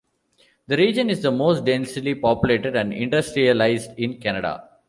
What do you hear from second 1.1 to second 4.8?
is the most densely populated and industrialized in Canada.